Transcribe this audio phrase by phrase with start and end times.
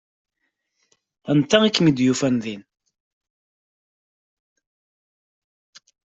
[1.29, 2.61] Anta i kem-id-yufan din?